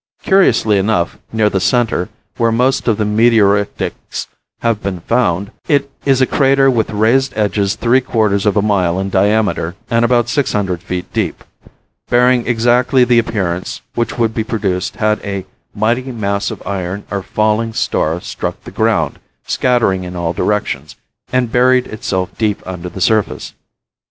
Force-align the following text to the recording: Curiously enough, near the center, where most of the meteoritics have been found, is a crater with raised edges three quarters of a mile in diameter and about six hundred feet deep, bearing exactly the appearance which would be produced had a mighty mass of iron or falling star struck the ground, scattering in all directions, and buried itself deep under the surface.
Curiously 0.23 0.79
enough, 0.79 1.19
near 1.31 1.47
the 1.47 1.59
center, 1.59 2.09
where 2.37 2.51
most 2.51 2.87
of 2.87 2.97
the 2.97 3.03
meteoritics 3.03 4.25
have 4.61 4.81
been 4.81 5.01
found, 5.01 5.51
is 6.07 6.21
a 6.21 6.25
crater 6.25 6.71
with 6.71 6.89
raised 6.89 7.33
edges 7.35 7.75
three 7.75 8.01
quarters 8.01 8.47
of 8.47 8.57
a 8.57 8.63
mile 8.63 8.99
in 8.99 9.11
diameter 9.11 9.75
and 9.91 10.03
about 10.03 10.27
six 10.27 10.53
hundred 10.53 10.81
feet 10.81 11.13
deep, 11.13 11.43
bearing 12.09 12.47
exactly 12.47 13.03
the 13.03 13.19
appearance 13.19 13.81
which 13.93 14.17
would 14.17 14.33
be 14.33 14.43
produced 14.43 14.95
had 14.95 15.19
a 15.23 15.45
mighty 15.75 16.11
mass 16.11 16.49
of 16.49 16.65
iron 16.65 17.03
or 17.11 17.21
falling 17.21 17.71
star 17.71 18.19
struck 18.19 18.59
the 18.63 18.71
ground, 18.71 19.19
scattering 19.45 20.03
in 20.03 20.15
all 20.15 20.33
directions, 20.33 20.95
and 21.31 21.51
buried 21.51 21.85
itself 21.85 22.35
deep 22.39 22.63
under 22.65 22.89
the 22.89 23.01
surface. 23.01 23.53